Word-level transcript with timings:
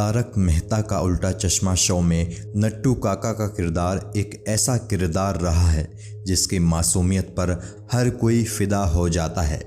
तारक 0.00 0.32
मेहता 0.38 0.80
का 0.80 1.00
उल्टा 1.00 1.32
चश्मा 1.32 1.74
शो 1.74 2.00
में 2.00 2.36
नट्टू 2.56 2.94
काका 2.94 3.32
का 3.32 3.46
किरदार 3.46 4.12
एक 4.16 4.44
ऐसा 4.48 4.76
किरदार 4.76 5.40
रहा 5.40 5.68
है, 5.70 5.86
जिसकी 6.26 6.58
मासूमियत 6.58 7.24
पर 7.24 7.50
हर 7.92 8.10
कोई 8.10 8.44
फिदा 8.44 8.78
हो 8.78 9.08
जाता 9.08 9.42
है। 9.42 9.58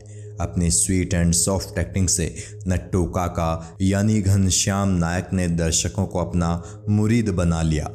अपनी 0.42 0.72
स्वीट 0.72 1.14
एंड 1.14 1.34
सॉफ्ट 1.34 1.78
एक्टिंग 1.80 2.08
से 2.08 2.36
नट्टू 2.68 3.04
काका 3.06 3.78
यानी 3.82 4.22
घनश्याम 4.22 4.90
नायक 4.90 5.30
ने 5.34 5.48
दर्शकों 5.48 6.06
को 6.06 6.20
अपना 6.20 6.64
मुरीद 6.90 7.30
बना 7.30 7.62
लिया। 7.62 7.90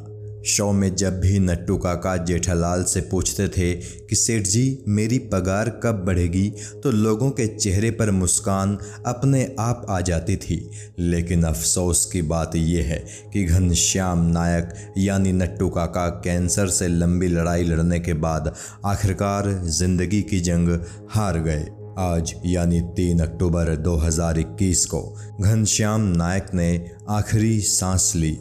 शो 0.45 0.71
में 0.71 0.95
जब 0.95 1.19
भी 1.19 1.39
नट्टू 1.39 1.77
काका 1.77 2.15
जेठालाल 2.17 2.83
से 2.83 3.01
पूछते 3.01 3.47
थे 3.47 3.73
कि 3.75 4.15
सेठ 4.15 4.43
जी, 4.43 4.83
मेरी 4.87 5.17
पगार 5.33 5.69
कब 5.83 6.03
बढ़ेगी 6.05 6.49
तो 6.83 6.91
लोगों 6.91 7.29
के 7.31 7.47
चेहरे 7.47 7.91
पर 7.91 8.11
मुस्कान 8.11 8.77
अपने 9.05 9.43
आप 9.59 9.85
आ 9.89 9.99
जाती 10.01 10.35
थी। 10.35 10.69
लेकिन 10.99 11.43
अफसोस 11.43 12.05
की 12.05 12.21
बात 12.21 12.55
यह 12.55 12.85
है 12.85 13.03
कि 13.33 13.43
घनश्याम 13.43 14.25
नायक, 14.27 14.73
यानी 14.97 15.31
नट्टू 15.31 15.69
काका 15.69 16.07
कैंसर 16.23 16.67
से 16.67 16.87
लंबी 16.87 17.27
लड़ाई 17.27 17.63
लड़ने 17.63 17.99
के 17.99 18.13
बाद 18.13 18.53
आखिरकार 18.85 19.51
ज़िंदगी 19.63 20.21
की 20.21 20.39
जंग 20.39 20.79
हार 21.09 21.39
गए। 21.39 21.65
आज, 21.99 22.33
यानी 22.45 22.79
तीन 22.95 23.19
अक्टूबर 23.19 23.75
2021 23.77 24.85
को 24.85 25.01
घनश्याम 25.41 26.01
नायक 26.01 26.45
ने 26.53 26.69
आखिरी 27.09 27.59
सांस 27.61 28.11
ली। 28.15 28.31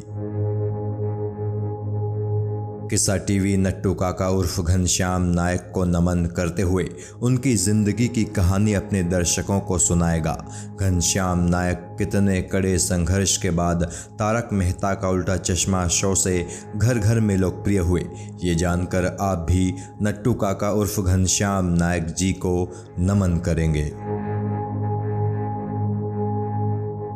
किस्सा 2.90 3.16
टीवी 3.18 3.56
नट्टू 3.56 3.92
काका 3.94 4.28
उर्फ़ 4.28 4.60
घनश्याम 4.60 5.22
नायक 5.22 5.70
को 5.74 5.84
नमन 5.84 6.24
करते 6.26 6.62
हुए 6.62 6.84
उनकी 7.22 7.54
ज़िंदगी 7.56 8.06
की 8.08 8.24
कहानी 8.36 8.74
अपने 8.74 9.02
दर्शकों 9.02 9.58
को 9.60 9.78
सुनाएगा। 9.78 10.32
घनश्याम 10.80 11.44
नायक 11.48 11.86
कितने 11.98 12.40
कड़े 12.42 12.76
संघर्ष 12.78 13.36
के 13.36 13.50
बाद 13.50 13.84
तारक 14.18 14.48
मेहता 14.52 14.94
का 14.94 15.08
उल्टा 15.08 15.36
चश्मा 15.36 15.86
शो 15.88 16.14
से 16.14 16.46
घर 16.76 16.98
घर 16.98 17.20
में 17.20 17.36
लोकप्रिय 17.36 17.78
हुए। 17.78 18.04
ये 18.44 18.54
जानकर 18.54 19.16
आप 19.20 19.46
भी 19.50 19.72
नट्टू 20.02 20.34
काका 20.34 20.70
उर्फ़ 20.72 21.00
घनश्याम 21.00 21.72
नायक 21.74 22.06
जी 22.14 22.32
को 22.32 22.54
नमन 22.98 23.36
करेंगे। 23.38 23.90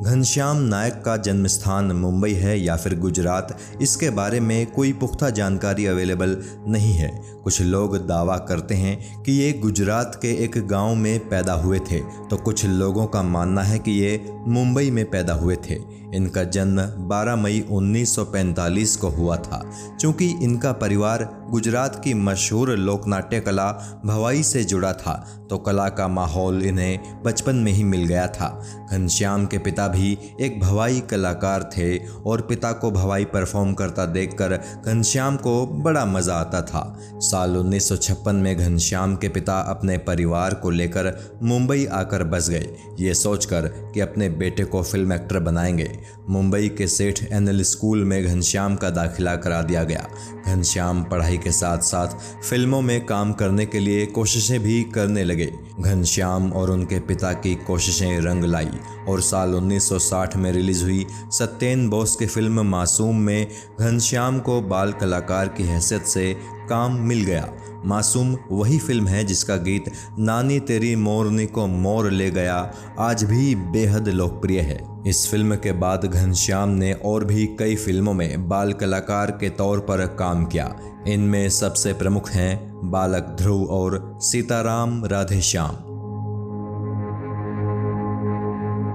घनश्याम 0.02 0.56
नायक 0.58 0.94
का 1.04 1.16
जन्म 1.16 1.46
स्थान 1.46 1.92
मुंबई 1.92 2.32
है 2.32 2.58
या 2.60 2.76
फिर 2.76 2.98
गुजरात, 2.98 3.56
इसके 3.82 4.08
बारे 4.10 4.40
में 4.40 4.66
कोई 4.66 4.92
पुख्ता 4.92 5.28
जानकारी 5.30 5.86
अवेलेबल 5.86 6.36
नहीं 6.68 6.92
है। 6.92 7.10
कुछ 7.44 7.60
लोग 7.62 7.96
दावा 8.06 8.36
करते 8.48 8.74
हैं 8.74 9.22
कि 9.22 9.32
ये 9.32 9.52
गुजरात 9.52 10.18
के 10.22 10.32
एक 10.44 10.58
गाँव 10.68 10.94
में 10.94 11.28
पैदा 11.28 11.52
हुए 11.54 11.78
थे 11.90 12.00
तो 12.30 12.36
कुछ 12.36 12.64
लोगों 12.66 13.06
का 13.06 13.22
मानना 13.22 13.62
है 13.62 13.78
कि 13.78 13.90
ये 13.92 14.16
मुंबई 14.48 14.90
में 14.90 15.10
पैदा 15.10 15.34
हुए 15.34 15.56
थे। 15.56 16.02
इनका 16.14 16.44
जन्म 16.44 16.80
12 17.08 17.36
मई 17.36 17.64
1945 17.70 18.96
को 18.96 19.08
हुआ 19.08 19.36
था। 19.36 19.70
क्योंकि 20.00 20.28
इनका 20.42 20.72
परिवार 20.72 21.46
गुजरात 21.50 22.00
की 22.04 22.14
मशहूर 22.14 22.70
लोकनाट्य 22.70 23.40
कला 23.40 24.00
भवाई 24.06 24.42
से 24.42 24.64
जुड़ा 24.64 24.92
था 24.92 25.46
तो 25.50 25.58
कला 25.58 25.88
का 25.88 26.08
माहौल 26.08 26.62
इन्हें 26.62 27.22
बचपन 27.22 27.56
में 27.56 27.72
ही 27.72 27.84
मिल 27.84 28.04
गया 28.04 28.26
था। 28.28 28.64
घनश्याम 28.92 29.46
के 29.46 29.58
पिता 29.58 29.88
भी 29.88 30.18
एक 30.40 30.60
भवाई 30.60 31.00
कलाकार 31.00 31.62
थे 31.62 31.98
और 31.98 32.40
पिता 32.40 32.72
को 32.72 32.90
भवाई 32.90 33.24
परफॉर्म 33.24 33.72
करता 33.72 34.06
देखकर 34.06 34.82
घनश्याम 34.86 35.36
को 35.36 35.66
बड़ा 35.66 36.04
मज़ा 36.04 36.34
आता 36.34 36.62
था। 36.62 36.98
साल 37.14 37.56
1956 37.56 38.34
में 38.34 38.58
घनश्याम 38.58 39.16
के 39.16 39.28
पिता 39.28 39.60
अपने 39.60 39.98
परिवार 39.98 40.54
को 40.54 40.70
लेकर 40.70 41.38
मुंबई 41.42 41.86
आकर 41.86 42.24
बस 42.24 42.50
गए। 42.50 42.66
ये 43.00 43.14
सोचकर 43.14 43.90
कि 43.94 44.00
अपने 44.00 44.28
बेटे 44.38 44.64
को 44.64 44.82
फ़िल्म 44.82 45.12
एक्टर 45.12 45.38
बनाएँगे। 45.38 45.98
मुंबई 46.28 46.68
के 46.68 46.86
सेठ 46.86 47.22
एनएल 47.32 47.62
स्कूल 47.62 48.04
में 48.04 48.24
घनश्याम 48.24 48.76
का 48.76 48.90
दाखिला 48.90 49.36
करा 49.36 49.62
दिया 49.62 49.84
गया। 49.84 50.08
घनश्याम 50.46 51.04
पढ़ाई 51.04 51.38
के 51.38 51.52
साथ 51.52 51.78
साथ 51.78 52.08
फ़िल्मों 52.44 52.82
में 52.82 53.06
काम 53.06 53.32
करने 53.32 53.66
के 53.66 53.78
लिए 53.78 54.06
कोशिशें 54.06 54.60
भी 54.60 54.82
करने 54.82 55.24
लगे। 55.24 55.52
घनश्याम 55.80 56.52
और 56.52 56.70
उनके 56.70 57.00
पिता 57.00 57.32
की 57.32 57.54
कोशिशें 57.54 58.20
रंग 58.20 58.44
लाई। 58.44 58.70
और 59.08 59.20
साल 59.20 59.54
1960 59.54 60.36
में 60.36 60.52
रिलीज़ 60.52 60.82
हुई 60.84 61.06
सत्येन 61.30 61.88
बोस 61.90 62.16
की 62.16 62.26
फ़िल्म 62.26 62.66
मासूम 62.66 63.16
में 63.16 63.46
घनश्याम 63.80 64.38
को 64.38 64.60
बाल 64.60 64.92
कलाकार 64.92 65.48
की 65.48 65.62
हैसियत 65.62 66.02
से 66.02 66.36
काम 66.68 67.00
मिल 67.00 67.24
गया। 67.24 67.52
मासूम 67.86 68.36
वही 68.52 68.78
फ़िल्म 68.78 69.06
है 69.06 69.24
जिसका 69.24 69.56
गीत 69.56 69.84
नानी 70.18 70.60
तेरी 70.60 70.96
मोरनी 70.96 71.46
को 71.46 71.66
मोर 71.66 72.10
ले 72.10 72.30
गया 72.30 72.72
आज 72.98 73.24
भी 73.24 73.54
बेहद 73.54 74.08
लोकप्रिय 74.08 74.60
है। 74.60 74.80
इस 75.06 75.30
फ़िल्म 75.30 75.56
के 75.56 75.72
बाद 75.72 76.04
घनश्याम 76.04 76.68
ने 76.68 76.92
और 76.92 77.24
भी 77.24 77.46
कई 77.46 77.76
फ़िल्मों 77.76 78.14
में 78.14 78.48
बाल 78.48 78.72
कलाकार 78.72 79.30
के 79.30 79.50
तौर 79.50 79.80
पर 79.80 80.06
काम 80.06 80.44
किया। 80.46 80.76
इनमें 81.08 81.48
सबसे 81.50 81.92
प्रमुख 81.92 82.30
हैं 82.30 82.80
बालक 82.90 83.36
ध्रुव 83.38 83.64
और 83.64 84.18
सीताराम 84.22 85.04
राधेश्याम। 85.04 85.91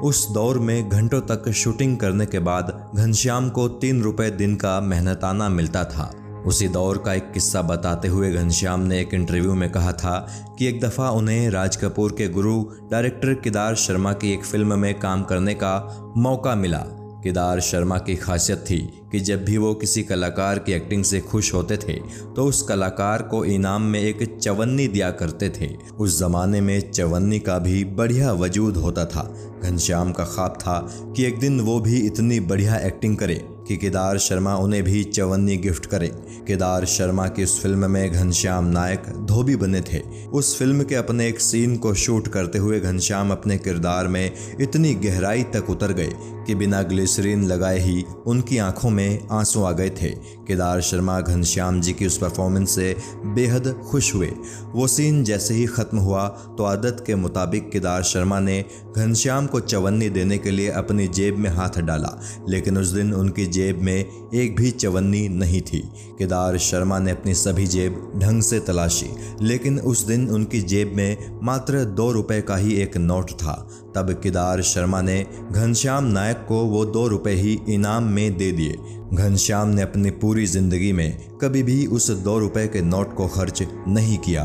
उस 0.08 0.30
दौर 0.32 0.60
में 0.60 0.90
घंटों 0.90 1.20
तक 1.22 1.50
शूटिंग 1.52 1.98
करने 1.98 2.26
के 2.26 2.40
बाद 2.40 2.92
घनश्याम 2.96 3.50
को 3.50 3.68
तीन 3.68 4.02
रुपए 4.02 4.30
दिन 4.32 4.56
का 4.56 4.80
मेहनताना 4.82 5.50
मिलता 5.50 5.84
था। 5.84 6.12
उसी 6.46 6.68
दौर 6.68 6.98
का 6.98 7.14
एक 7.14 7.32
किस्सा 7.32 7.62
बताते 7.62 8.08
हुए 8.08 8.32
घनश्याम 8.32 8.80
ने 8.80 9.00
एक 9.02 9.14
इंटरव्यू 9.14 9.54
में 9.54 9.70
कहा 9.72 9.92
था 9.92 10.16
कि 10.60 10.68
एक 10.68 10.80
दफ़ा 10.82 11.10
उन्हें 11.10 11.50
राज 11.50 11.76
कपूर 11.76 12.12
के 12.12 12.28
गुरु 12.30 12.64
डायरेक्टर 12.92 13.34
केदार 13.34 13.76
शर्मा 13.76 14.14
की 14.14 14.34
एक 14.34 14.46
फ़िल्म 14.46 14.80
में 14.80 15.00
काम 15.00 15.24
करने 15.24 15.54
का 15.54 15.76
मौका 16.18 16.56
मिला। 16.56 16.86
केदार 17.24 17.60
शर्मा 17.60 17.98
की 17.98 18.16
खासियत 18.16 18.60
थी 18.70 18.78
कि 19.12 19.20
जब 19.20 19.44
भी 19.46 19.58
वो 19.58 19.74
किसी 19.74 20.04
कलाकार 20.04 20.60
की 20.60 20.74
एक्टिंग 20.74 21.04
से 21.04 21.20
खुश 21.22 21.54
होते 21.54 21.78
थे 21.78 21.94
तो 22.36 22.46
उस 22.46 22.62
कलाकार 22.62 23.22
को 23.22 23.44
इनाम 23.46 23.82
में 23.82 24.00
एक 24.00 24.38
चवन्नी 24.38 24.88
दिया 24.88 25.10
करते 25.12 25.50
थे। 25.50 25.70
उस 26.00 26.18
ज़माने 26.20 26.62
में 26.62 26.80
चवन्नी 26.92 27.40
का 27.40 27.58
भी 27.60 27.84
बढ़िया 27.86 28.32
वजूद 28.34 28.78
होता 28.78 29.06
था। 29.06 29.24
घनश्याम 29.64 30.12
का 30.12 30.26
ख्वाब 30.26 30.58
था 30.62 30.80
कि 31.16 31.26
एक 31.26 31.40
दिन 31.40 31.60
वो 31.62 31.80
भी 31.80 31.98
इतनी 31.98 32.40
बढ़िया 32.40 32.78
एक्टिंग 32.78 33.18
करे। 33.18 33.44
कि 33.68 33.78
केदार 33.78 34.18
शर्मा 34.18 34.56
उन्हें 34.56 34.84
भी 34.84 35.04
चवन्नी 35.04 35.58
गिफ्ट 35.58 35.86
करें। 35.86 36.10
केदार 36.46 36.86
शर्मा 36.86 37.28
की 37.28 37.44
उस 37.44 37.62
फ़िल्म 37.62 37.90
में 37.92 38.12
घनश्याम 38.12 38.66
नायक 38.68 39.08
धोबी 39.28 39.56
बने 39.56 39.82
थे। 39.84 40.00
उस 40.30 40.58
फ़िल्म 40.60 40.84
के 40.84 40.96
अपने 40.96 41.28
एक 41.28 41.40
सीन 41.42 41.76
को 41.78 41.94
शूट 41.96 42.28
करते 42.28 42.58
हुए 42.58 42.80
घनश्याम 42.80 43.32
अपने 43.32 43.58
किरदार 43.58 44.08
में 44.08 44.32
इतनी 44.62 44.94
गहराई 44.96 45.44
तक 45.54 45.70
उतर 45.70 45.94
गए 45.94 46.12
कि 46.48 46.56
बिना 46.56 46.82
ग्लिसरीन 46.82 47.44
लगाए 47.46 47.80
ही 47.80 48.04
उनकी 48.28 48.58
आँखों 48.58 48.90
में 48.90 49.28
आँसू 49.32 49.64
आ 49.64 49.72
गए 49.72 49.90
थे। 49.92 50.10
केदार 50.48 50.82
शर्मा 50.82 51.20
घनश्याम 51.22 51.82
जी 51.82 51.94
की 51.94 52.06
उस 52.06 52.18
परफॉर्मेंस 52.18 52.76
से 52.76 52.96
बेहद 53.26 53.68
खुश 53.90 54.14
हुए। 54.16 54.32
वो 54.74 54.88
सीन 54.88 55.24
जैसे 55.24 55.54
ही 55.54 55.66
ख़त्म 55.68 55.98
हुआ 55.98 56.28
तो 56.58 56.64
आदत 56.64 57.04
के 57.08 57.16
मुताबिक 57.16 57.70
केदार 57.72 58.04
शर्मा 58.04 58.40
ने 58.40 58.64
घनश्याम 58.98 59.48
को 59.48 59.60
चवन्नी 59.60 60.10
देने 60.10 60.38
के 60.38 60.52
लिए 60.52 60.70
अपनी 60.74 61.08
जेब 61.10 61.38
में 61.38 61.50
हाथ 61.50 61.80
डाला। 61.82 62.18
लेकिन 62.50 62.78
उस 62.78 62.88
दिन 62.88 63.14
उनकी 63.14 63.46
जेब 63.58 63.82
में 63.82 64.30
एक 64.34 64.56
भी 64.56 64.72
चवन्नी 64.72 65.28
नहीं 65.30 65.62
थी। 65.64 65.80
केदार 66.20 66.58
शर्मा 66.60 67.00
ने 67.00 67.12
अपनी 67.12 67.34
सभी 67.36 67.68
जेब 67.68 68.02
ढंग 68.18 68.42
से 68.42 68.60
तलाशी, 68.60 69.10
लेकिन 69.42 69.80
उस 69.82 70.06
दिन 70.06 70.28
उनकी 70.30 70.62
जेब 70.64 70.94
में 70.96 71.40
मात्र 71.44 71.84
दो 71.96 72.12
रुपए 72.12 72.42
का 72.42 72.56
ही 72.56 72.76
एक 72.76 72.98
नोट 72.98 73.32
था। 73.34 73.56
तब 73.96 74.12
केदार 74.24 74.62
शर्मा 74.64 75.02
ने 75.02 75.26
घनश्याम 75.52 76.06
नायक 76.06 76.46
को 76.48 76.64
वो 76.66 76.86
दो 76.88 77.08
रुपए 77.08 77.34
ही 77.34 77.58
इनाम 77.70 78.04
में 78.06 78.38
दे 78.38 78.52
दिए। 78.52 78.78
घनश्याम 79.14 79.68
ने 79.68 79.82
अपनी 79.82 80.10
पूरी 80.22 80.46
ज़िंदगी 80.46 80.92
में 80.94 81.38
कभी 81.42 81.64
भी 81.64 81.86
उस 81.88 82.10
दो 82.24 82.38
रुपए 82.40 82.68
के 82.68 82.82
नोट 82.82 83.16
को 83.16 83.28
खर्च 83.28 83.64
नहीं 83.88 84.18
किया। 84.18 84.44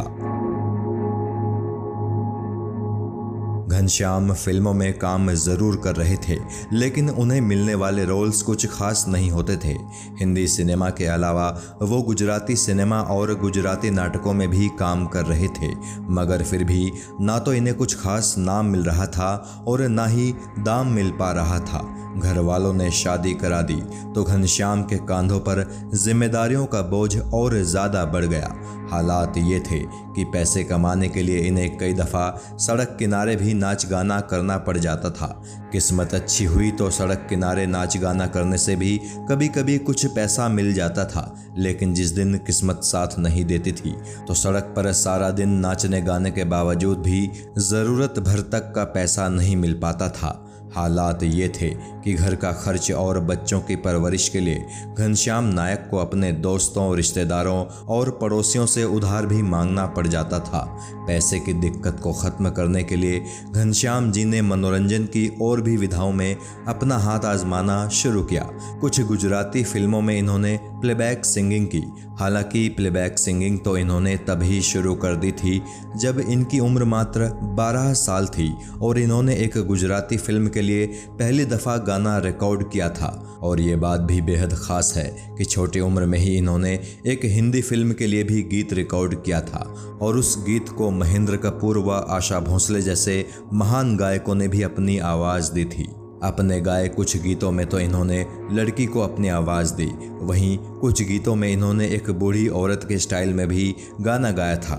घनश्याम 3.82 4.32
फ़िल्मों 4.32 4.72
में 4.74 4.92
काम 4.98 5.30
ज़रूर 5.34 5.76
कर 5.84 5.96
रहे 5.96 6.16
थे, 6.18 6.36
लेकिन 6.72 7.08
उन्हें 7.12 7.40
मिलने 7.40 7.74
वाले 7.74 8.04
रोल्स 8.04 8.42
कुछ 8.42 8.66
खास 8.68 9.04
नहीं 9.08 9.30
होते 9.30 9.56
थे। 9.56 9.72
हिंदी 10.20 10.46
सिनेमा 10.48 10.90
के 10.90 11.06
अलावा, 11.06 11.48
वो 11.82 12.00
गुजराती 12.02 12.56
सिनेमा 12.56 13.00
और 13.12 13.34
गुजराती 13.40 13.90
नाटकों 13.90 14.32
में 14.32 14.48
भी 14.50 14.68
काम 14.78 15.06
कर 15.06 15.24
रहे 15.26 15.48
थे, 15.50 15.72
मगर 16.10 16.42
फिर 16.42 16.64
भी 16.64 16.90
ना 17.20 17.38
तो 17.38 17.54
इन्हें 17.54 17.76
कुछ 17.76 17.94
खास 18.00 18.34
नाम 18.38 18.66
मिल 18.66 18.84
रहा 18.84 19.06
था 19.08 19.34
और 19.68 19.82
ना 19.88 20.06
ही 20.06 20.32
दाम 20.60 20.92
मिल 20.92 21.10
पा 21.18 21.32
रहा 21.32 21.58
था। 21.62 21.88
घर 22.14 22.38
वालों 22.40 22.72
ने 22.74 22.90
शादी 22.92 23.32
करा 23.34 23.60
दी 23.62 23.80
तो 24.14 24.22
घनश्याम 24.24 24.82
के 24.82 24.96
कांधों 25.06 25.38
पर 25.40 25.64
जिम्मेदारियों 25.94 26.64
का 26.66 26.80
बोझ 26.84 27.18
और 27.18 27.56
ज़्यादा 27.64 28.04
बढ़ 28.06 28.24
गया। 28.24 28.54
हालात 28.90 29.36
ये 29.38 29.58
थे 29.60 29.78
कि 30.16 30.24
पैसे 30.24 30.62
कमाने 30.64 31.08
के 31.08 31.22
लिए 31.22 31.38
इन्हें 31.40 31.76
कई 31.78 31.92
दफ़ा 31.94 32.28
सड़क 32.60 32.96
किनारे 32.98 33.36
भी 33.36 33.54
नाच 33.72 33.84
गाना 33.86 34.18
करना 34.20 34.56
पड़ 34.58 34.76
जाता 34.78 35.10
था। 35.10 35.26
किस्मत 35.72 36.14
अच्छी 36.14 36.44
हुई 36.44 36.70
तो 36.70 36.88
सड़क 36.90 37.26
किनारे 37.28 37.66
नाच 37.66 37.96
गाना 37.96 38.26
करने 38.26 38.58
से 38.58 38.74
भी 38.76 38.96
कभी 39.28 39.48
कभी 39.48 39.76
कुछ 39.80 40.04
पैसा 40.06 40.48
मिल 40.48 40.72
जाता 40.74 41.04
था, 41.04 41.24
लेकिन 41.58 41.94
जिस 41.94 42.10
दिन 42.10 42.36
किस्मत 42.38 42.80
साथ 42.84 43.18
नहीं 43.18 43.44
देती 43.44 43.72
थी 43.72 43.94
तो 44.28 44.34
सड़क 44.34 44.72
पर 44.76 44.92
सारा 44.92 45.30
दिन 45.30 45.58
नाचने 45.58 46.00
गाने 46.02 46.30
के 46.30 46.44
बावजूद 46.44 46.98
भी 46.98 47.30
ज़रूरत 47.60 48.18
भर 48.18 48.40
तक 48.52 48.72
का 48.76 48.84
पैसा 48.92 49.28
नहीं 49.30 49.56
मिल 49.56 49.78
पाता 49.82 50.08
था। 50.10 50.38
हालात 50.76 51.22
ये 51.22 51.48
थे 51.48 51.68
कि 52.04 52.14
घर 52.14 52.34
का 52.34 52.52
खर्च 52.52 52.90
और 52.92 53.20
बच्चों 53.20 53.60
की 53.60 53.76
परवरिश 53.76 54.28
के 54.28 54.40
लिए 54.40 54.64
घनश्याम 54.98 55.44
नायक 55.44 55.86
को 55.90 55.96
अपने 55.96 56.32
दोस्तों, 56.32 56.96
रिश्तेदारों 56.96 57.64
और 57.88 58.10
पड़ोसियों 58.10 58.66
से 58.66 58.84
उधार 58.84 59.26
भी 59.26 59.42
मांगना 59.42 59.86
पड़ 59.86 60.06
जाता 60.06 60.38
था। 60.38 60.64
पैसे 61.06 61.40
की 61.40 61.52
दिक्कत 61.52 62.00
को 62.02 62.12
ख़त्म 62.12 62.50
करने 62.50 62.82
के 62.84 62.96
लिए 62.96 63.22
घनश्याम 63.50 64.10
जी 64.12 64.24
ने 64.24 64.42
मनोरंजन 64.42 65.04
की 65.04 65.26
और 65.42 65.60
भी 65.60 65.76
विधाओं 65.76 66.12
में 66.12 66.36
अपना 66.68 66.98
हाथ 66.98 67.24
आजमाना 67.24 67.88
शुरू 67.88 68.22
किया। 68.22 68.48
कुछ 68.80 69.00
गुजराती 69.00 69.64
फ़िल्मों 69.64 70.00
में 70.00 70.18
इन्होंने 70.18 70.58
प्लेबैक 70.82 71.24
सिंगिंग 71.24 71.66
की। 71.66 71.82
हालाँकि 72.20 72.68
प्लेबैक 72.68 73.18
सिंगिंग 73.18 73.58
तो 73.58 73.76
इन्होंने 73.76 74.16
तभी 74.28 74.60
शुरू 74.62 74.94
कर 74.94 75.16
दी 75.16 75.30
थी, 75.32 75.60
जब 75.96 76.20
इनकी 76.20 76.58
उम्र 76.60 76.84
मात्र 76.84 77.30
12 77.56 77.92
साल 77.94 78.26
थी 78.28 78.52
और 78.82 78.98
इन्होंने 78.98 79.34
एक 79.36 79.58
गुजराती 79.66 80.16
फ़िल्म 80.16 80.48
के 80.48 80.62
लिए 80.62 80.86
पहली 81.10 81.44
दफ़ा 81.44 81.76
गाना 81.86 82.16
रिकॉर्ड 82.18 82.70
किया 82.70 82.88
था। 82.90 83.18
और 83.42 83.60
ये 83.60 83.76
बात 83.76 84.00
भी 84.00 84.20
बेहद 84.20 84.52
ख़ास 84.54 84.92
है 84.96 85.34
कि 85.38 85.44
छोटी 85.44 85.80
उम्र 85.80 86.06
में 86.06 86.18
ही 86.18 86.36
इन्होंने 86.36 86.78
एक 87.06 87.24
हिंदी 87.24 87.62
फ़िल्म 87.62 87.92
के 87.92 88.06
लिए 88.06 88.24
भी 88.24 88.42
गीत 88.42 88.72
रिकॉर्ड 88.72 89.14
किया 89.24 89.40
था 89.40 89.64
और 90.02 90.16
उस 90.16 90.36
गीत 90.46 90.68
को 90.68 90.90
महेंद्र 90.90 91.36
कपूर 91.36 91.78
व 91.78 92.04
आशा 92.10 92.40
भोंसले 92.40 92.82
जैसे 92.82 93.24
महान 93.52 93.96
गायकों 93.96 94.34
ने 94.34 94.48
भी 94.48 94.62
अपनी 94.62 94.98
आवाज़ 94.98 95.52
दी 95.52 95.64
थी। 95.64 95.88
अपने 96.22 96.60
गाए 96.60 96.88
कुछ 96.88 97.16
गीतों 97.16 97.50
में 97.52 97.66
तो 97.66 97.78
इन्होंने 97.78 98.26
लड़की 98.52 98.86
को 98.86 99.00
अपनी 99.00 99.28
आवाज़ 99.28 99.74
दी। 99.74 99.90
वहीं 100.20 100.58
कुछ 100.58 101.02
गीतों 101.02 101.34
में 101.34 101.48
इन्होंने 101.52 101.86
एक 101.86 102.10
बूढ़ी 102.10 102.48
औरत 102.48 102.86
के 102.88 102.98
स्टाइल 102.98 103.34
में 103.34 103.48
भी 103.48 103.74
गाना 104.00 104.30
गाया 104.30 104.56
था। 104.56 104.76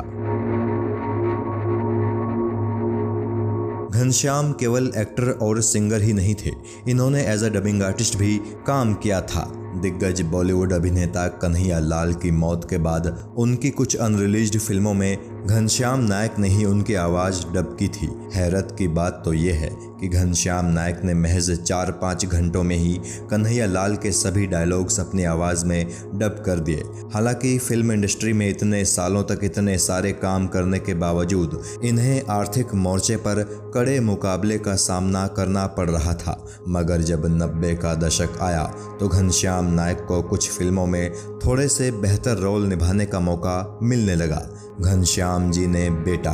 घनश्याम 3.94 4.52
केवल 4.52 4.92
एक्टर 4.98 5.30
और 5.32 5.62
सिंगर 5.62 6.02
ही 6.02 6.14
नहीं 6.14 6.36
थे। 6.36 6.52
इन्होंने 6.88 7.24
एज 7.24 7.44
अ 7.44 7.50
डबिंग 7.50 7.84
आर्टिस्ट 7.84 8.18
भी 8.18 8.38
काम 8.68 8.94
किया 8.94 9.22
था। 9.22 9.63
दिग्गज 9.82 10.22
बॉलीवुड 10.22 10.74
अभिनेता 10.74 11.28
कन्हैया 11.42 11.80
लाल 11.80 12.14
की 12.14 12.32
मौत 12.32 12.70
के 12.70 12.78
बाद 12.78 13.08
उनकी 13.38 13.70
कुछ 13.72 13.96
अनरिलीज्ड 13.96 14.60
फ़िल्मों 14.60 14.94
में 14.94 15.46
घनश्याम 15.48 16.00
नायक 16.00 16.38
ने 16.40 16.48
ही 16.48 16.66
उनकी 16.66 16.94
आवाज़ 16.96 17.46
डब 17.54 17.76
की 17.80 17.88
थी। 17.88 18.10
हैरत 18.34 18.76
की 18.80 18.88
बात 18.88 19.22
तो 19.26 19.34
ये 19.34 19.52
है 19.52 19.70
कि 20.00 20.08
घनश्याम 20.08 20.66
नायक 20.66 21.02
ने 21.04 21.14
महज 21.14 21.50
चार 21.60 21.92
पाँच 21.92 22.26
घंटों 22.26 22.64
में 22.64 22.76
ही 22.76 22.94
कन्हैया 23.30 23.66
लाल 23.66 23.96
के 23.96 24.12
सभी 24.12 24.46
डायलॉग्स 24.48 25.00
अपनी 25.00 25.24
आवाज़ 25.24 25.66
में 25.66 25.86
डब 26.16 26.42
कर 26.46 26.60
दिए। 26.60 26.84
हालाँकि 27.14 27.58
फ़िल्म 27.58 27.92
इंडस्ट्री 27.92 28.34
में 28.34 28.48
इतने 28.50 28.84
सालों 28.86 29.24
तक 29.24 29.40
इतने 29.44 29.78
सारे 29.78 30.12
काम 30.14 30.48
करने 30.48 30.80
के 30.80 30.94
बावजूद 30.96 31.62
इन्हें 31.84 32.22
आर्थिक 32.30 32.74
मोर्चे 32.76 33.16
पर 33.18 33.44
कड़े 33.74 34.00
मुकाबले 34.00 34.58
का 34.58 34.76
सामना 34.78 35.26
करना 35.28 35.66
पड़ 35.68 35.90
रहा 35.90 36.14
था। 36.14 36.38
मगर 36.70 37.02
जब 37.02 37.26
नब्बे 37.34 37.74
का 37.76 37.94
दशक 37.98 38.38
आया 38.42 38.64
तो 39.00 39.08
घनश्याम 39.08 39.63
नायक 39.70 40.06
को 40.08 40.22
कुछ 40.22 40.52
फ़िल्मों 40.52 40.88
में 40.88 41.14
थोड़े 41.14 41.68
से 41.68 41.92
बेहतर 41.92 42.38
रोल 42.38 42.64
निभाने 42.64 43.06
का 43.06 43.20
मौका 43.20 43.80
मिलने 43.84 44.16
लगा। 44.16 44.50
घनश्याम 44.82 45.52
जी 45.52 45.68
ने 45.68 45.90
बेटा, 45.90 46.34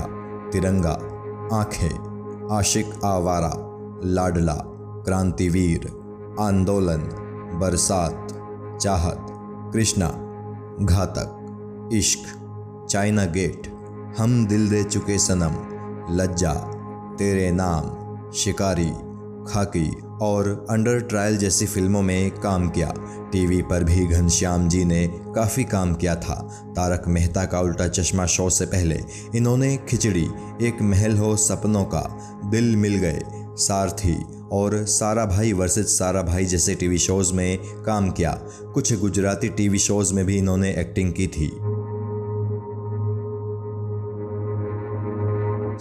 तिरंगा, 0.51 0.91
आँखें, 1.53 2.49
आशिक 2.51 2.89
आवारा, 3.05 3.51
लाडला, 4.05 4.61
क्रांतिवीर, 5.05 5.87
आंदोलन, 6.39 7.01
बरसात, 7.59 8.27
चाहत, 8.81 9.25
कृष्णा, 9.73 10.07
घातक, 10.81 11.89
इश्क, 11.93 12.19
चाइना 12.89 13.25
गेट, 13.25 13.67
हम 14.17 14.45
दिल 14.45 14.69
दे 14.69 14.83
चुके 14.83 15.17
सनम, 15.17 15.55
लज्जा, 16.15 16.53
तेरे 17.19 17.51
नाम, 17.51 17.83
शिकारी, 18.31 18.91
खाकी 19.53 20.08
और 20.21 20.68
अंडर 20.69 21.00
ट्रायल 21.00 21.38
जैसी 21.38 21.66
फ़िल्मों 21.66 22.01
में 22.01 22.31
काम 22.31 22.69
किया। 22.69 22.94
टीवी 23.31 23.62
पर 23.62 23.83
भी 23.83 24.06
घनश्याम 24.06 24.68
जी 24.69 24.86
ने 24.86 25.07
काफ़ी 25.36 25.63
काम 25.63 25.94
किया 25.95 26.16
था। 26.16 26.36
तारक 26.75 27.04
मेहता 27.07 27.45
का 27.45 27.60
उल्टा 27.60 27.88
चश्मा 27.88 28.25
शो 28.25 28.50
से 28.50 28.66
पहले 28.66 29.00
इन्होंने 29.36 29.77
खिचड़ी, 29.89 30.27
एक 30.62 30.81
महल 30.81 31.18
हो 31.18 31.36
सपनों 31.36 31.83
का, 31.86 32.01
दिल 32.51 32.75
मिल 32.75 32.95
गए, 32.95 33.19
सारथी 33.57 34.18
और 34.51 34.86
सारा 34.86 35.25
भाई 35.25 35.54
वर्सेज 35.54 35.86
सारा 35.86 36.21
भाई 36.21 36.45
जैसे 36.45 36.75
टीवी 36.75 36.98
शोज़ 36.98 37.33
में 37.33 37.57
काम 37.86 38.12
किया। 38.12 38.31
कुछ 38.74 38.94
गुजराती 39.00 39.50
टीवी 39.50 39.80
शोज़ 39.80 40.13
में 40.13 40.25
भी 40.25 40.38
इन्होंने 40.38 40.71
एक्टिंग 40.71 41.13
की 41.13 41.27
थी। 41.27 41.51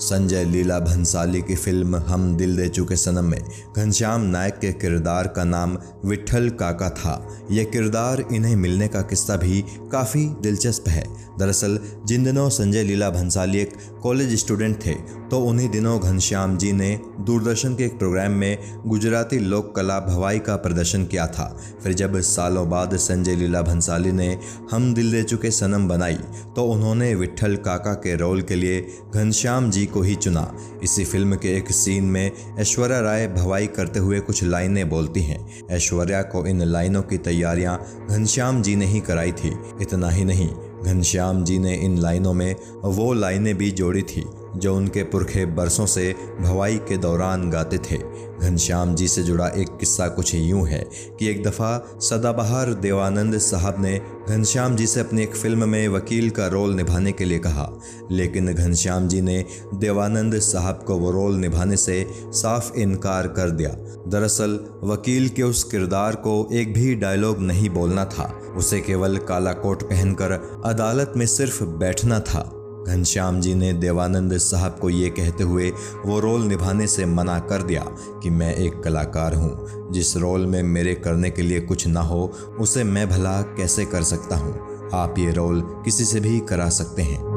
संजय 0.08 0.44
लीला 0.44 0.78
भंसाली 0.78 1.40
की 1.42 1.54
फ़िल्म 1.54 1.96
हम 1.96 2.36
दिल 2.36 2.56
दे 2.56 2.68
चुके 2.68 2.96
सनम 2.96 3.24
में। 3.24 3.40
घनश्याम 3.76 4.20
नायक 4.20 4.54
के 4.54 4.72
किरदार 4.72 5.26
का 5.26 5.44
नाम 5.44 5.78
विठल 6.04 6.48
काका 6.50 6.90
था। 6.90 7.14
यह 7.50 7.64
किरदार 7.64 8.24
इन्हें 8.32 8.56
मिलने 8.56 8.88
का 8.88 9.02
किस्सा 9.02 9.36
भी 9.36 9.64
काफ़ी 9.92 10.24
दिलचस्प 10.42 10.88
है। 10.88 11.04
दरअसल, 11.38 11.78
जिन 12.06 12.24
दिनों 12.24 12.48
संजय 12.48 12.82
लीला 12.82 13.10
भंसाली 13.10 13.58
एक 13.58 13.72
कॉलेज 14.02 14.34
स्टूडेंट 14.38 14.86
थे 14.86 14.94
तो 15.30 15.38
उन्हीं 15.40 15.68
दिनों 15.68 16.00
घनश्याम 16.00 16.56
जी 16.58 16.72
ने 16.72 17.00
दूरदर्शन 17.20 17.74
के 17.74 17.84
एक 17.84 17.98
प्रोग्राम 17.98 18.30
में 18.30 18.58
गुजराती 18.86 19.38
लोक 19.38 19.74
कला 19.76 19.98
भवाई 20.00 20.38
का 20.38 20.56
प्रदर्शन 20.56 21.04
किया 21.04 21.26
था। 21.26 21.46
फिर 21.82 21.92
जब 21.92 22.20
सालों 22.20 22.68
बाद 22.70 22.96
संजय 22.96 23.36
लीला 23.36 23.62
भंसाली 23.62 24.12
ने 24.12 24.38
हम 24.72 24.94
दिल 24.94 25.12
दे 25.12 25.22
चुके 25.22 25.50
सनम 25.50 25.88
बनाई 25.88 26.18
तो 26.56 26.64
उन्होंने 26.64 27.14
विठल 27.14 27.56
काका 27.56 27.92
के 27.94 28.16
रोल 28.16 28.42
के 28.42 28.54
लिए 28.54 28.86
घनश्याम 29.14 29.70
जी 29.70 29.86
को 29.86 29.97
ही 30.02 30.14
चुना। 30.14 30.56
इसी 30.82 31.04
फ़िल्म 31.04 31.36
के 31.36 31.56
एक 31.56 31.70
सीन 31.70 32.04
में 32.04 32.30
ऐश्वर्या 32.58 33.00
राय 33.00 33.26
भवाई 33.28 33.66
करते 33.66 33.98
हुए 33.98 34.20
कुछ 34.20 34.44
लाइनें 34.44 34.88
बोलती 34.88 35.22
हैं। 35.22 35.66
ऐश्वर्या 35.70 36.22
को 36.22 36.46
इन 36.46 36.62
लाइनों 36.62 37.02
की 37.02 37.18
तैयारियाँ 37.18 37.78
घनश्याम 38.10 38.62
जी 38.62 38.76
ने 38.76 38.86
ही 38.86 39.00
कराई 39.00 39.32
थी। 39.32 39.52
इतना 39.82 40.10
ही 40.10 40.24
नहीं, 40.24 40.48
घनश्याम 40.84 41.44
जी 41.44 41.58
ने 41.58 41.74
इन 41.74 41.98
लाइनों 41.98 42.32
में 42.32 42.54
वो 42.84 43.12
लाइनें 43.12 43.56
भी 43.58 43.70
जोड़ी 43.70 44.02
थी। 44.02 44.24
जो 44.56 44.76
उनके 44.76 45.02
पुरखे 45.02 45.46
बरसों 45.46 45.86
से 45.86 46.14
भवाई 46.40 46.76
के 46.76 46.96
दौरान 46.96 47.50
गाते 47.50 47.78
थे। 47.78 48.28
घनश्याम 48.40 48.94
जी 48.94 49.08
से 49.08 49.22
जुड़ा 49.22 49.48
एक 49.48 49.68
किस्सा 49.68 50.08
कुछ 50.08 50.34
यूँ 50.34 50.68
है 50.68 50.88
कि 51.18 51.28
एक 51.28 51.42
दफ़ा 51.42 51.98
सदाबहार 52.00 52.74
देवानंद 52.74 53.38
साहब 53.38 53.76
ने 53.78 54.00
घनश्याम 54.28 54.76
जी 54.76 54.86
से 54.86 55.00
अपनी 55.00 55.22
एक 55.22 55.36
फ़िल्म 55.36 55.68
में 55.68 55.88
वकील 55.88 56.30
का 56.30 56.46
रोल 56.46 56.74
निभाने 56.74 57.12
के 57.12 57.24
लिए 57.24 57.38
कहा। 57.38 57.72
लेकिन 58.10 58.54
घनश्याम 58.54 59.08
जी 59.08 59.20
ने 59.20 59.44
देवानंद 59.74 60.38
साहब 60.38 60.84
को 60.86 60.96
वो 60.96 61.10
रोल 61.10 61.34
निभाने 61.34 61.76
से 61.76 62.06
साफ़ 62.24 62.74
इनकार 62.74 63.28
कर 63.28 63.50
दिया। 63.50 63.70
दरअसल, 64.08 64.60
वकील 64.84 65.28
के 65.28 65.42
उस 65.42 65.64
किरदार 65.64 66.14
को 66.14 66.48
एक 66.52 66.74
भी 66.74 66.94
डायलॉग 66.94 67.38
नहीं 67.40 67.70
बोलना 67.70 68.04
था। 68.04 68.40
उसे 68.56 68.80
केवल 68.80 69.16
काला 69.16 69.52
कोट 69.52 69.82
पहनकर 69.82 70.62
अदालत 70.64 71.12
में 71.16 71.26
सिर्फ़ 71.26 71.64
बैठना 71.64 72.20
था। 72.20 72.57
घनश्याम 72.88 73.40
जी 73.40 73.54
ने 73.54 73.72
देवानंद 73.72 74.36
साहब 74.36 74.78
को 74.80 74.90
ये 74.90 75.08
कहते 75.10 75.44
हुए 75.44 75.72
वो 76.06 76.20
रोल 76.20 76.42
निभाने 76.42 76.86
से 76.86 77.06
मना 77.06 77.38
कर 77.38 77.62
दिया 77.62 77.84
कि 78.22 78.30
मैं 78.30 78.54
एक 78.54 78.82
कलाकार 78.82 79.34
हूँ। 79.34 79.92
जिस 79.92 80.16
रोल 80.16 80.46
में 80.46 80.62
मेरे 80.62 80.94
करने 80.94 81.30
के 81.30 81.42
लिए 81.42 81.60
कुछ 81.60 81.86
ना 81.86 82.00
हो, 82.00 82.32
उसे 82.60 82.84
मैं 82.84 83.08
भला 83.08 83.42
कैसे 83.42 83.84
कर 83.84 84.02
सकता 84.02 84.36
हूँ? 84.36 84.68
आप 84.94 85.14
ये 85.18 85.32
रोल 85.32 85.60
किसी 85.60 86.04
से 86.04 86.20
भी 86.20 86.40
करा 86.40 86.68
सकते 86.68 87.02
हैं। 87.02 87.27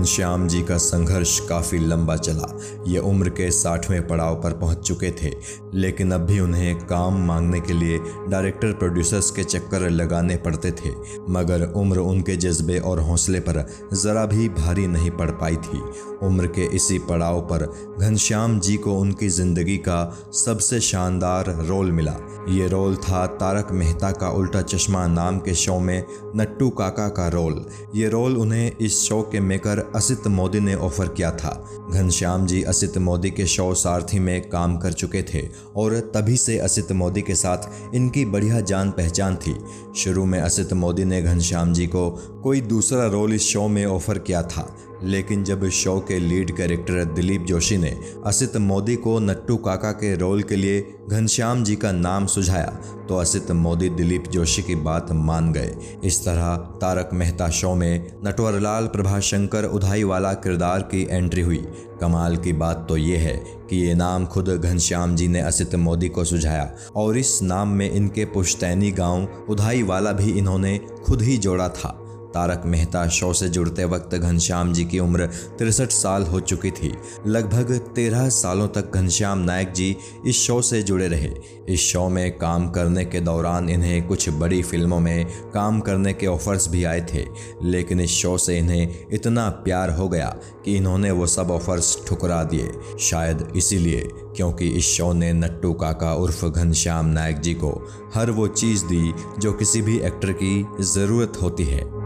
घनश्याम 0.00 0.46
जी 0.48 0.62
का 0.62 0.76
संघर्ष 0.78 1.38
काफ़ी 1.48 1.78
लंबा 1.78 2.14
चला। 2.16 2.46
ये 2.88 2.98
उम्र 2.98 3.28
के 3.30 3.50
साठवें 3.50 4.06
पड़ाव 4.08 4.34
पर 4.42 4.52
पहुँच 4.58 4.78
चुके 4.78 5.10
थे, 5.12 5.32
लेकिन 5.74 6.12
अब 6.12 6.20
भी 6.20 6.38
उन्हें 6.40 6.86
काम 6.86 7.18
मांगने 7.26 7.60
के 7.60 7.72
लिए 7.72 7.98
डायरेक्टर 8.30 8.72
प्रोड्यूसर्स 8.72 9.30
के 9.30 9.44
चक्कर 9.44 9.88
लगाने 9.90 10.36
पड़ते 10.36 10.70
थे। 10.72 10.94
मगर 11.30 11.66
उम्र 11.76 11.98
उनके 12.00 12.36
जज्बे 12.36 12.78
और 12.80 13.00
हौसले 13.00 13.40
पर 13.40 13.64
ज़रा 13.94 14.24
भी 14.26 14.48
भारी 14.50 14.86
नहीं 14.86 15.10
पड़ 15.10 15.30
पाई 15.32 15.56
थी। 15.58 15.82
उम्र 16.22 16.46
के 16.46 16.64
इसी 16.76 16.98
पड़ाव 17.10 17.40
पर 17.52 17.66
घनश्याम 18.00 18.58
जी 18.60 18.76
को 18.76 18.94
उनकी 18.94 19.28
ज़िंदगी 19.28 19.76
का 19.78 20.00
सबसे 20.36 20.80
शानदार 20.80 21.54
रोल 21.60 21.92
मिला। 21.92 22.16
ये 22.48 22.66
रोल 22.68 22.96
था 22.98 23.26
तारक 23.36 23.68
मेहता 23.72 24.10
का 24.12 24.28
उल्टा 24.30 24.60
चश्मा 24.62 25.06
नाम 25.08 25.38
के 25.38 25.54
शो 25.54 25.78
में 25.80 26.04
नट्टू 26.36 26.68
काका 26.70 27.08
का 27.10 27.28
रोल। 27.28 27.64
ये 27.94 28.08
रोल 28.08 28.36
उन्हें 28.36 28.70
इस 28.76 28.98
शो 29.00 29.20
के 29.22 29.40
मेकर 29.40 29.78
असित 29.96 30.26
मोदी 30.26 30.60
ने 30.60 30.74
ऑफ़र 30.74 31.08
किया 31.08 31.30
था। 31.30 31.70
घनश्याम 31.90 32.46
जी 32.46 32.62
असित 32.62 32.98
मोदी 32.98 33.30
के 33.30 33.46
शो 33.46 33.74
सारथी 33.74 34.18
में 34.18 34.48
काम 34.48 34.76
कर 34.78 34.92
चुके 34.92 35.22
थे 35.22 35.48
और 35.76 35.98
तभी 36.14 36.36
से 36.36 36.58
असित 36.58 36.92
मोदी 36.92 37.22
के 37.22 37.34
साथ 37.34 37.94
इनकी 37.94 38.24
बढ़िया 38.24 38.60
जान 38.60 38.90
पहचान 38.90 39.36
थी। 39.36 39.56
शुरू 39.96 40.24
में 40.24 40.40
असित 40.40 40.72
मोदी 40.72 41.04
ने 41.04 41.22
घनश्याम 41.22 41.72
जी 41.72 41.86
को 41.86 42.10
कोई 42.42 42.60
दूसरा 42.60 43.06
रोल 43.06 43.34
इस 43.34 43.42
शो 43.42 43.68
में 43.68 43.86
ऑफ़र 43.86 44.18
किया 44.18 44.42
था। 44.42 44.76
लेकिन 45.04 45.44
जब 45.44 45.68
शो 45.68 45.98
के 46.00 46.18
लीड 46.18 46.56
कैरेक्टर 46.56 47.04
दिलीप 47.04 47.42
जोशी 47.42 47.76
ने 47.76 47.96
असित 48.26 48.56
मोदी 48.56 48.96
को 48.96 49.18
नट्टू 49.18 49.56
काका 49.56 49.92
के 49.92 50.14
रोल 50.16 50.42
के 50.42 50.56
लिए 50.56 50.80
घनश्याम 51.10 51.64
जी 51.64 51.76
का 51.76 51.92
नाम 51.92 52.26
सुझाया 52.26 52.66
तो 53.08 53.16
असित 53.16 53.50
मोदी 53.50 53.88
दिलीप 53.88 54.24
जोशी 54.30 54.62
की 54.62 54.74
बात 54.74 55.12
मान 55.12 55.52
गए। 55.52 55.74
इस 56.04 56.24
तरह 56.24 56.56
तारक 56.56 57.10
मेहता 57.12 57.48
शो 57.50 57.74
में 57.74 58.12
नटवरलाल 58.24 58.86
प्रभाशंकर 58.86 59.64
उधाई 59.64 60.04
वाला 60.04 60.32
किरदार 60.32 60.82
की 60.82 61.06
एंट्री 61.10 61.42
हुई। 61.42 61.64
कमाल 62.00 62.36
की 62.36 62.52
बात 62.52 62.86
तो 62.88 62.96
ये 62.96 63.16
है 63.16 63.36
कि 63.70 63.76
ये 63.76 63.94
नाम 63.94 64.26
खुद 64.26 64.48
घनश्याम 64.48 65.16
जी 65.16 65.28
ने 65.28 65.40
असित 65.40 65.74
मोदी 65.74 66.08
को 66.08 66.24
सुझाया 66.24 66.70
और 66.96 67.18
इस 67.18 67.42
नाम 67.42 67.68
में 67.68 67.90
इनके 67.90 68.24
पुश्तैनी 68.24 68.90
गाँव 68.90 69.46
उधाई 69.48 69.82
वाला 69.82 70.12
भी 70.12 70.30
इन्होंने 70.30 70.78
खुद 71.06 71.22
ही 71.22 71.36
जोड़ा 71.36 71.68
था। 71.68 71.99
तारक 72.34 72.62
मेहता 72.66 73.06
शो 73.08 73.32
से 73.32 73.48
जुड़ते 73.48 73.84
वक्त 73.84 74.14
घनश्याम 74.14 74.72
जी 74.72 74.84
की 74.84 74.98
उम्र 74.98 75.26
तिरसठ 75.58 75.90
साल 75.90 76.22
हो 76.22 76.40
चुकी 76.40 76.70
थी। 76.70 76.92
लगभग 77.26 77.72
तेरह 77.94 78.28
सालों 78.28 78.68
तक 78.68 78.90
घनश्याम 78.94 79.38
नायक 79.38 79.72
जी 79.72 79.96
इस 80.26 80.36
शो 80.36 80.60
से 80.62 80.82
जुड़े 80.82 81.08
रहे। 81.08 81.30
इस 81.68 81.80
शो 81.80 82.08
में 82.08 82.38
काम 82.38 82.68
करने 82.70 83.04
के 83.04 83.20
दौरान 83.20 83.68
इन्हें 83.68 84.06
कुछ 84.06 84.28
बड़ी 84.28 84.62
फ़िल्मों 84.62 85.00
में 85.00 85.26
काम 85.54 85.80
करने 85.80 86.12
के 86.12 86.26
ऑफर्स 86.26 86.68
भी 86.68 86.84
आए 86.84 87.00
थे। 87.14 87.24
लेकिन 87.62 88.00
इस 88.00 88.10
शो 88.10 88.38
से 88.38 88.58
इन्हें 88.58 89.06
इतना 89.12 89.48
प्यार 89.48 89.90
हो 89.90 90.08
गया 90.08 90.36
कि 90.64 90.76
इन्होंने 90.76 91.10
वो 91.10 91.26
सब 91.26 91.50
ऑफर्स 91.50 91.96
ठुकरा 92.08 92.42
दिए। 92.44 92.70
शायद 93.00 93.52
इसीलिए 93.56 94.08
क्योंकि 94.36 94.68
इस 94.68 94.84
शो 94.84 95.12
ने 95.12 95.32
नट्टू 95.32 95.72
काका 95.72 96.14
उर्फ़ 96.14 96.44
घनश्याम 96.46 97.06
नायक 97.06 97.38
जी 97.38 97.54
को 97.54 97.88
हर 98.14 98.30
वो 98.30 98.46
चीज़ 98.46 98.84
दी 98.84 99.12
जो 99.38 99.52
किसी 99.52 99.82
भी 99.82 99.98
एक्टर 99.98 100.32
की 100.32 100.66
ज़रूरत 100.80 101.32
होती 101.42 101.64
है। 101.64 101.99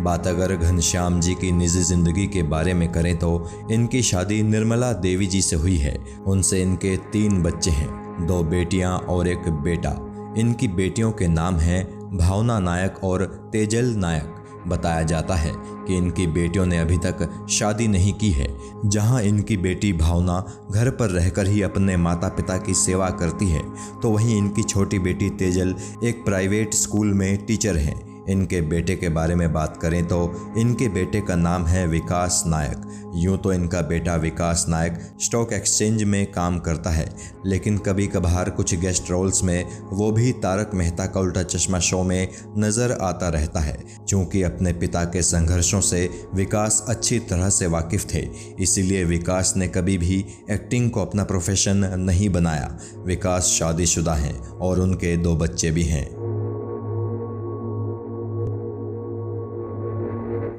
बात 0.00 0.26
अगर 0.26 0.54
घनश्याम 0.56 1.20
जी 1.20 1.34
की 1.34 1.50
निजी 1.52 1.82
ज़िंदगी 1.82 2.26
के 2.26 2.42
बारे 2.44 2.74
में 2.74 2.90
करें 2.92 3.16
तो 3.18 3.48
इनकी 3.70 4.02
शादी 4.02 4.42
निर्मला 4.42 4.92
देवी 4.92 5.26
जी 5.26 5.42
से 5.42 5.56
हुई 5.56 5.76
है। 5.76 5.96
उनसे 6.26 6.62
इनके 6.62 6.96
तीन 7.12 7.42
बच्चे 7.42 7.70
हैं, 7.70 8.26
दो 8.26 8.42
बेटियाँ 8.44 8.98
और 8.98 9.28
एक 9.28 9.48
बेटा। 9.62 9.96
इनकी 10.38 10.68
बेटियों 10.70 11.12
के 11.12 11.28
नाम 11.28 11.56
हैं 11.56 11.84
भावना 12.18 12.58
नायक 12.58 13.04
और 13.04 13.24
तेजल 13.52 13.94
नायक। 13.96 14.36
बताया 14.68 15.02
जाता 15.02 15.34
है 15.34 15.52
कि 15.56 15.96
इनकी 15.96 16.26
बेटियों 16.26 16.64
ने 16.66 16.78
अभी 16.78 16.96
तक 16.98 17.46
शादी 17.50 17.86
नहीं 17.88 18.12
की 18.14 18.30
है, 18.30 18.46
जहाँ 18.86 19.22
इनकी 19.22 19.56
बेटी 19.56 19.92
भावना 19.92 20.44
घर 20.70 20.90
पर 20.90 21.10
रहकर 21.10 21.46
ही 21.46 21.62
अपने 21.62 21.96
माता 21.96 22.28
पिता 22.28 22.56
की 22.56 22.74
सेवा 22.74 23.08
करती 23.12 23.48
है। 23.48 23.62
तो 24.02 24.10
वहीं 24.10 24.36
इनकी 24.38 24.62
छोटी 24.62 24.98
बेटी 24.98 25.30
तेजल 25.30 25.74
एक 26.04 26.24
प्राइवेट 26.24 26.74
स्कूल 26.74 27.12
में 27.14 27.46
टीचर 27.46 27.76
हैं। 27.76 28.09
इनके 28.30 28.60
बेटे 28.62 28.96
के 28.96 29.08
बारे 29.10 29.34
में 29.34 29.52
बात 29.52 29.78
करें 29.82 30.02
तो 30.06 30.20
इनके 30.58 30.88
बेटे 30.88 31.20
का 31.20 31.36
नाम 31.36 31.66
है 31.66 31.86
विकास 31.88 32.42
नायक। 32.46 32.88
यूँ 33.14 33.36
तो 33.38 33.52
इनका 33.52 33.80
बेटा 33.82 34.14
विकास 34.16 34.64
नायक 34.68 34.98
स्टॉक 35.20 35.52
एक्सचेंज 35.52 36.02
में 36.04 36.30
काम 36.32 36.58
करता 36.58 36.90
है, 36.90 37.08
लेकिन 37.46 37.78
कभी 37.78 38.06
कभार 38.06 38.50
कुछ 38.50 38.74
गेस्ट 38.74 39.10
रोल्स 39.10 39.42
में 39.44 39.64
वो 39.92 40.10
भी 40.12 40.32
तारक 40.42 40.70
मेहता 40.74 41.06
का 41.06 41.20
उल्टा 41.20 41.42
चश्मा 41.44 41.78
शो 41.80 42.02
में 42.02 42.28
नज़र 42.58 42.96
आता 43.02 43.28
रहता 43.28 43.60
है 43.60 43.78
क्योंकि 44.08 44.42
अपने 44.42 44.72
पिता 44.74 45.04
के 45.06 45.22
संघर्षों 45.22 45.80
से 45.80 46.08
विकास 46.34 46.84
अच्छी 46.88 47.18
तरह 47.20 47.48
से 47.50 47.66
वाकिफ 47.68 48.06
थे, 48.14 48.26
इसीलिए 48.60 49.04
विकास 49.04 49.52
ने 49.56 49.68
कभी 49.68 49.98
भी 49.98 50.24
एक्टिंग 50.50 50.90
को 50.90 51.00
अपना 51.00 51.24
प्रोफेशन 51.24 51.84
नहीं 51.98 52.28
बनाया। 52.30 52.78
विकास 53.06 53.46
शादीशुदा 53.50 54.14
हैं 54.14 54.38
और 54.38 54.80
उनके 54.80 55.16
दो 55.16 55.34
बच्चे 55.36 55.70
भी 55.70 55.82
हैं। 55.84 56.19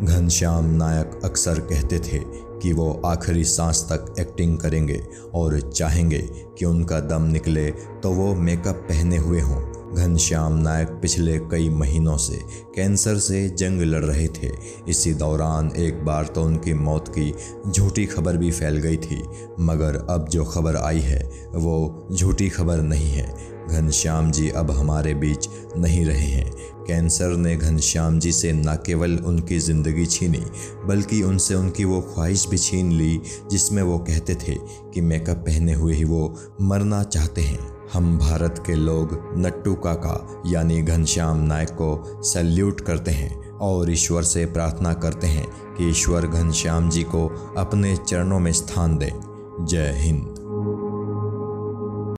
घनश्याम 0.03 0.65
नायक 0.65 1.19
अक्सर 1.23 1.59
कहते 1.59 1.99
थे 1.99 2.19
कि 2.61 2.71
वो 2.73 3.01
आखिरी 3.05 3.43
सांस 3.43 3.81
तक 3.91 4.13
एक्टिंग 4.19 4.57
करेंगे 4.57 5.01
और 5.33 5.59
चाहेंगे 5.61 6.19
कि 6.57 6.65
उनका 6.65 6.99
दम 6.99 7.23
निकले 7.23 7.69
तो 7.71 8.11
वो 8.11 8.33
मेकअप 8.35 8.75
पहने 8.89 9.17
हुए 9.17 9.41
हों। 9.41 9.61
घनश्याम 9.95 10.57
नायक 10.57 10.89
पिछले 11.01 11.37
कई 11.51 11.69
महीनों 11.69 12.17
से 12.17 12.39
कैंसर 12.75 13.17
से 13.17 13.47
जंग 13.49 13.81
लड़ 13.81 14.03
रहे 14.05 14.27
थे। 14.27 14.49
इसी 14.87 15.13
दौरान 15.13 15.71
एक 15.77 16.03
बार 16.05 16.25
तो 16.25 16.43
उनकी 16.43 16.73
मौत 16.73 17.13
की 17.17 17.33
झूठी 17.71 18.05
खबर 18.05 18.37
भी 18.37 18.51
फैल 18.51 18.77
गई 18.77 18.97
थी। 18.97 19.23
मगर 19.59 20.05
अब 20.09 20.27
जो 20.29 20.45
खबर 20.45 20.75
आई 20.75 20.99
है, 20.99 21.23
वो 21.55 22.07
झूठी 22.11 22.49
खबर 22.49 22.81
नहीं 22.81 23.11
है। 23.11 23.50
घनश्याम 23.71 24.31
जी 24.31 24.49
अब 24.49 24.71
हमारे 24.71 25.13
बीच 25.13 25.47
नहीं 25.77 26.05
रहे 26.05 26.27
हैं। 26.27 26.51
कैंसर 26.87 27.35
ने 27.37 27.55
घनश्याम 27.55 28.19
जी 28.19 28.31
से 28.31 28.51
न 28.53 28.75
केवल 28.85 29.17
उनकी 29.17 29.59
ज़िंदगी 29.59 30.05
छीनी, 30.05 30.43
बल्कि 30.85 31.21
उनसे 31.23 31.55
उनकी 31.55 31.85
वो 31.85 32.01
ख्वाहिश 32.13 32.47
भी 32.47 32.57
छीन 32.57 32.91
ली, 32.91 33.21
जिसमें 33.51 33.81
वो 33.83 33.97
कहते 33.99 34.35
थे 34.37 34.55
कि 34.93 35.01
मेकअप 35.01 35.37
पहने 35.37 35.73
हुए 35.73 35.93
ही 35.93 36.03
वो 36.03 36.35
मरना 36.61 37.03
चाहते 37.03 37.41
हैं। 37.41 37.69
हम 37.93 38.17
भारत 38.17 38.63
के 38.67 38.75
लोग 38.75 39.17
नट्टू 39.37 39.73
काका, 39.75 40.43
यानी 40.47 40.81
घनश्याम 40.81 41.43
नायक 41.43 41.69
को 41.71 42.21
सल्यूट 42.23 42.81
करते 42.81 43.11
हैं 43.11 43.49
और 43.61 43.91
ईश्वर 43.91 44.23
से 44.23 44.45
प्रार्थना 44.45 44.93
करते 44.93 45.27
हैं 45.27 45.47
कि 45.77 45.89
ईश्वर 45.89 46.27
घनश्याम 46.27 46.89
जी 46.89 47.03
को 47.05 47.27
अपने 47.57 47.95
चरणों 47.97 48.39
में 48.39 48.51
स्थान 48.51 48.97
दें। 48.97 49.11
जय 49.65 49.93
हिंद। 49.95 50.40